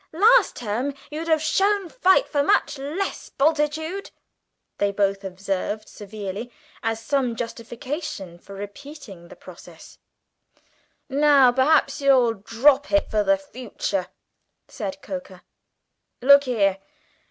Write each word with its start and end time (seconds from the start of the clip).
"Last 0.13 0.55
term 0.55 0.95
you'd 1.11 1.27
have 1.27 1.43
shown 1.43 1.87
fight 1.87 2.27
for 2.27 2.41
much 2.41 2.79
less, 2.79 3.29
Bultitude," 3.29 4.09
they 4.79 4.91
both 4.91 5.23
observed 5.23 5.87
severely, 5.87 6.51
as 6.81 6.99
some 6.99 7.35
justification 7.35 8.39
for 8.39 8.55
repeating 8.55 9.27
the 9.27 9.35
process. 9.35 9.99
"Now, 11.07 11.51
perhaps, 11.51 12.01
you'll 12.01 12.33
drop 12.33 12.91
it 12.91 13.11
for 13.11 13.23
the 13.23 13.37
future," 13.37 14.07
said 14.67 15.03
Coker. 15.03 15.43
"Look 16.19 16.45
here! 16.45 16.79